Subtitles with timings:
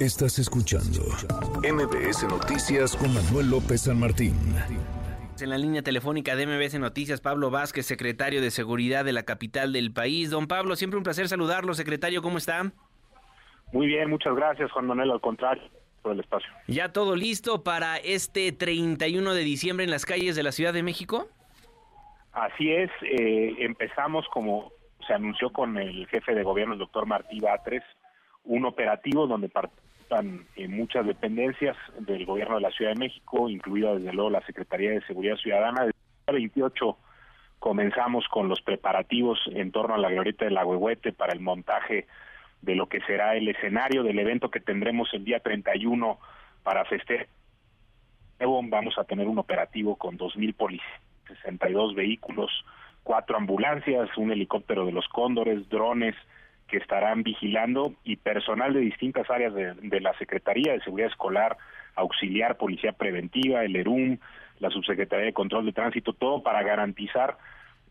[0.00, 1.02] Estás escuchando
[1.60, 4.32] MBS Noticias con Manuel López San Martín.
[5.38, 9.74] En la línea telefónica de MBS Noticias, Pablo Vázquez, secretario de Seguridad de la capital
[9.74, 10.30] del país.
[10.30, 11.74] Don Pablo, siempre un placer saludarlo.
[11.74, 12.72] Secretario, ¿cómo está?
[13.74, 15.10] Muy bien, muchas gracias, Juan Manuel.
[15.10, 15.64] Al contrario,
[16.00, 16.48] por el espacio.
[16.66, 20.82] ¿Ya todo listo para este 31 de diciembre en las calles de la Ciudad de
[20.82, 21.28] México?
[22.32, 24.72] Así es, eh, empezamos como
[25.06, 27.82] se anunció con el jefe de gobierno, el doctor Martí Batres,
[28.44, 29.50] un operativo donde
[30.10, 34.90] participan muchas dependencias del gobierno de la Ciudad de México, incluida desde luego la Secretaría
[34.90, 35.84] de Seguridad Ciudadana.
[35.84, 35.94] Desde
[36.26, 36.98] el 28
[37.58, 42.06] comenzamos con los preparativos en torno a la glorieta del Agüehuete para el montaje
[42.60, 46.18] de lo que será el escenario del evento que tendremos el día 31
[46.62, 47.28] para festejar.
[48.40, 52.50] Vamos a tener un operativo con 2.000 policías, 62 vehículos,
[53.02, 56.14] cuatro ambulancias, un helicóptero de los cóndores, drones,
[56.70, 61.56] que estarán vigilando y personal de distintas áreas de, la Secretaría de Seguridad Escolar,
[61.96, 64.18] Auxiliar, Policía Preventiva, el ERUM,
[64.60, 67.36] la Subsecretaría de Control de Tránsito, todo para garantizar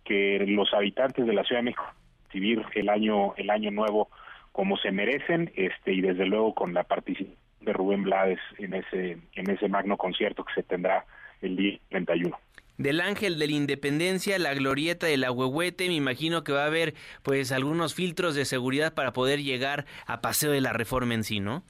[0.05, 1.86] que los habitantes de la Ciudad de México
[2.30, 4.09] recibir el año el año nuevo
[4.52, 9.17] como se merecen este y desde luego con la participación de Rubén Blades en ese
[9.33, 11.05] en ese magno concierto que se tendrá
[11.41, 12.38] el día 31
[12.80, 15.88] del Ángel de la Independencia, la Glorieta del Ahuehuete.
[15.88, 20.21] Me imagino que va a haber pues algunos filtros de seguridad para poder llegar a
[20.21, 21.63] Paseo de la Reforma en sí, ¿no?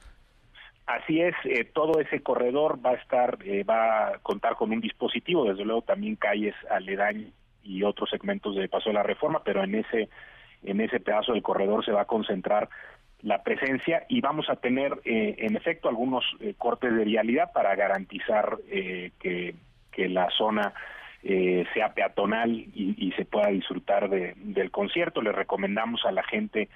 [0.86, 4.80] Así es, eh, todo ese corredor va a estar, eh, va a contar con un
[4.80, 9.62] dispositivo, desde luego también calles aledañas y otros segmentos de Paseo de la Reforma, pero
[9.62, 10.08] en ese
[10.62, 12.68] en ese pedazo del corredor se va a concentrar
[13.22, 16.24] la presencia y vamos a tener eh, en efecto algunos
[16.58, 19.54] cortes de vialidad para garantizar que,
[19.90, 20.74] que la zona
[21.22, 25.20] eh, sea peatonal y, se pueda disfrutar de, del concierto.
[25.20, 26.68] Le recomendamos a la gente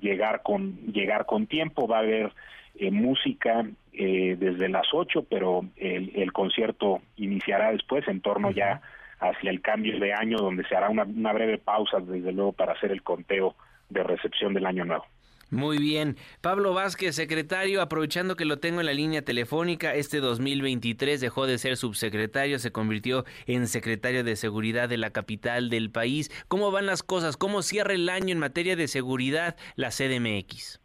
[0.00, 1.88] llegar con llegar con tiempo.
[1.88, 2.32] Va a haber
[2.76, 8.80] eh, música eh, desde las 8, pero el, el, concierto iniciará después, en torno ya
[9.18, 12.74] hacia el cambio de año, donde se hará una, una breve pausa, desde luego, para
[12.74, 13.56] hacer el conteo
[13.88, 15.06] de recepción del año nuevo.
[15.50, 16.16] Muy bien.
[16.42, 21.56] Pablo Vázquez, secretario, aprovechando que lo tengo en la línea telefónica, este 2023 dejó de
[21.56, 26.30] ser subsecretario, se convirtió en secretario de Seguridad de la capital del país.
[26.48, 27.38] ¿Cómo van las cosas?
[27.38, 30.82] ¿Cómo cierra el año en materia de seguridad la CDMX?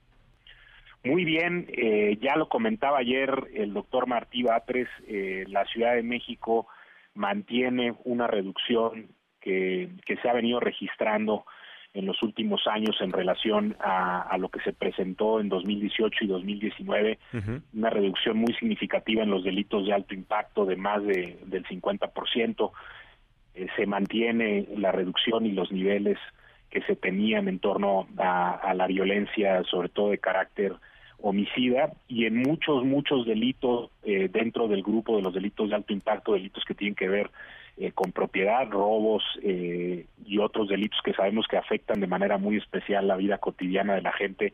[1.03, 6.03] Muy bien, eh, ya lo comentaba ayer el doctor Martí Batres, eh, la Ciudad de
[6.03, 6.67] México
[7.13, 9.09] mantiene una reducción
[9.41, 11.45] que, que se ha venido registrando
[11.93, 17.19] en los últimos años en relación a, lo que se presentó en 2018 y 2019,
[17.73, 22.71] una reducción muy significativa en los delitos de alto impacto de más de, del 50%.
[23.55, 26.17] Eh, se mantiene la reducción y los niveles
[26.71, 30.73] que se tenían en torno a, la violencia, sobre todo de carácter
[31.21, 35.93] homicida, y en muchos, muchos delitos eh, dentro del grupo de los delitos de alto
[35.93, 37.29] impacto, delitos que tienen que ver
[37.75, 42.57] eh, con propiedad, robos eh, y otros delitos que sabemos que afectan de manera muy
[42.57, 44.53] especial la vida cotidiana de la gente.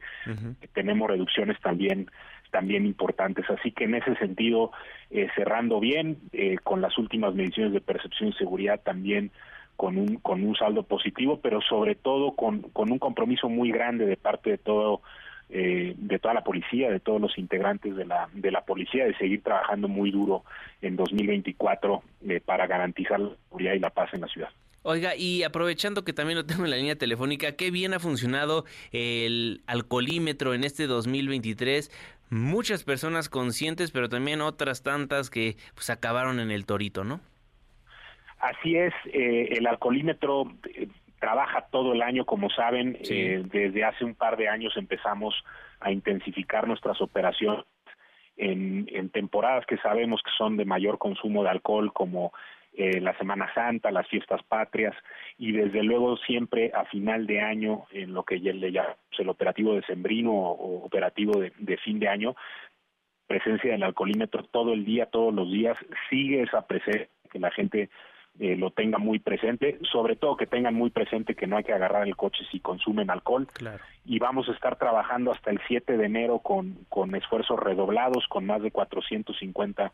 [0.74, 2.10] Tenemos reducciones también
[2.50, 3.46] también importantes.
[3.50, 4.72] Así que en ese sentido,
[5.12, 6.18] eh, cerrando bien,
[6.64, 9.32] con las últimas mediciones de percepción y seguridad también
[9.76, 14.06] con un, con un saldo positivo, pero sobre todo con, con un compromiso muy grande
[14.06, 15.02] de parte de todo
[15.50, 19.18] eh, de toda la policía, de todos los integrantes de la, de la policía, de
[19.18, 20.44] seguir trabajando muy duro
[20.82, 24.50] en 2024 eh, para garantizar la seguridad y la paz en la ciudad.
[24.84, 28.66] Oiga, y aprovechando que también lo tengo en la línea telefónica, qué bien ha funcionado
[28.92, 31.92] el alcoholímetro en este 2023.
[32.30, 37.20] Muchas personas conscientes, pero también otras tantas que pues acabaron en el torito, ¿no?
[38.40, 40.46] Así es, eh, el alcoholímetro
[41.20, 45.36] trabaja todo el año, como saben, eh, desde hace un par de años empezamos
[45.80, 47.66] a intensificar nuestras operaciones
[48.38, 52.32] en, en, temporadas que sabemos que son de mayor consumo de alcohol, como
[52.74, 54.96] eh, la Semana Santa, las fiestas patrias,
[55.38, 59.30] y desde luego siempre a final de año, en lo que ya le llamamos el
[59.30, 62.36] operativo de sembrino o, operativo de, de fin de año,
[63.28, 65.78] presencia del alcoholímetro todo el día, todos los días,
[66.10, 67.90] sigue esa presencia que la gente
[68.40, 71.74] eh, lo tengan muy presente, sobre todo que tengan muy presente que no hay que
[71.74, 73.50] agarrar el coche si consumen alcohol.
[74.06, 78.46] Y vamos a estar trabajando hasta el 7 de enero con, con esfuerzos redoblados, con
[78.46, 79.92] más de 450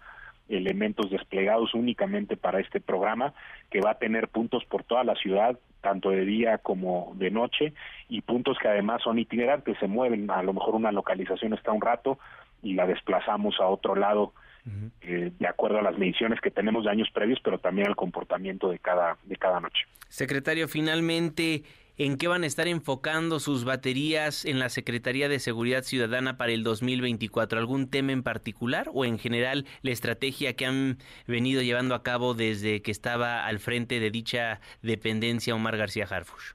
[0.48, 3.34] elementos desplegados únicamente para este programa,
[3.72, 7.74] que va a tener puntos por toda la ciudad, tanto de día como de noche,
[8.10, 11.82] y puntos que además son itinerantes, se mueven, a lo mejor una localización está un
[11.82, 12.20] rato
[12.62, 14.34] y la desplazamos a otro lado
[15.02, 18.70] eh, de acuerdo a las mediciones que tenemos de años previos, pero también al comportamiento
[18.70, 19.86] de cada, de cada noche.
[20.10, 21.64] Secretario, finalmente,
[21.98, 26.52] en qué van a estar enfocando sus baterías en la Secretaría de Seguridad Ciudadana para
[26.52, 27.60] el 2024.
[27.60, 30.98] ¿Algún tema en particular o en general la estrategia que han
[31.28, 36.54] venido llevando a cabo desde que estaba al frente de dicha dependencia Omar García Harfush?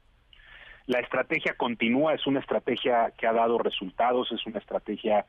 [0.86, 5.24] La estrategia continúa, es una estrategia que ha dado resultados, es una estrategia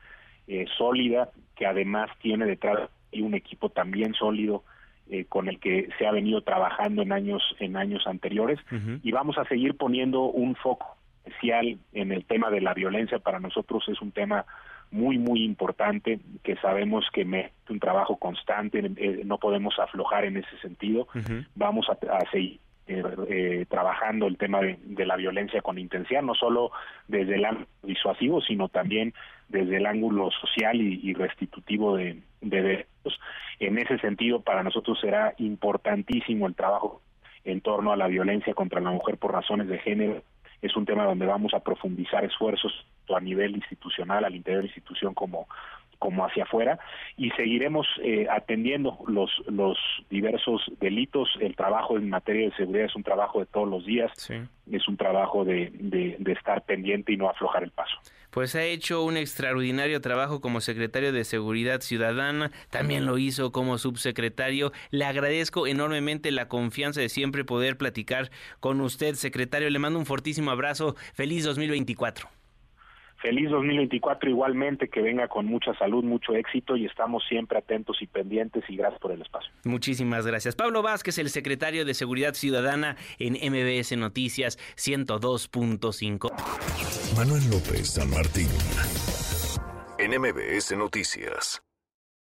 [0.51, 4.63] eh, sólida que además tiene detrás un equipo también sólido
[5.09, 8.59] eh, con el que se ha venido trabajando en años en años anteriores.
[9.01, 13.19] Y vamos a seguir poniendo un foco especial en el tema de la violencia.
[13.19, 14.45] Para nosotros es un tema
[14.91, 20.35] muy muy importante que sabemos que es un trabajo constante eh, no podemos aflojar en
[20.35, 21.07] ese sentido.
[21.55, 21.97] Vamos a,
[22.29, 22.59] seguir
[23.29, 26.71] eh, trabajando el tema de, la violencia con intensidad, no solo
[27.07, 29.13] desde el ángulo disuasivo, sino también
[29.49, 33.19] desde el ángulo social y, restitutivo de, de derechos.
[33.59, 37.01] En ese sentido, para nosotros será importantísimo el trabajo
[37.43, 40.23] en torno a la violencia contra la mujer por razones de género.
[40.61, 42.85] Es un tema donde vamos a profundizar esfuerzos
[43.15, 45.47] a nivel institucional, al interior de la institución como
[46.01, 46.79] como hacia afuera
[47.15, 49.77] y seguiremos eh, atendiendo los los
[50.09, 54.11] diversos delitos el trabajo en materia de seguridad es un trabajo de todos los días
[54.71, 55.69] es un trabajo de,
[56.17, 57.97] de estar pendiente y no aflojar el paso
[58.31, 63.77] pues ha hecho un extraordinario trabajo como secretario de Seguridad Ciudadana, también lo hizo como
[63.77, 64.71] subsecretario.
[64.89, 68.31] Le agradezco enormemente la confianza de siempre poder platicar
[68.61, 69.69] con usted, secretario.
[69.69, 70.95] Le mando un fortísimo abrazo.
[71.13, 72.40] Feliz 2024.
[73.21, 78.07] Feliz 2024 igualmente, que venga con mucha salud, mucho éxito y estamos siempre atentos y
[78.07, 79.51] pendientes y gracias por el espacio.
[79.63, 80.55] Muchísimas gracias.
[80.55, 86.31] Pablo Vázquez, el secretario de Seguridad Ciudadana en MBS Noticias 102.5.
[87.15, 88.47] Manuel López San Martín
[89.99, 91.61] en MBS Noticias.